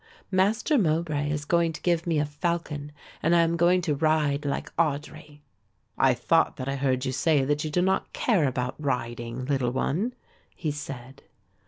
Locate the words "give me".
1.83-2.17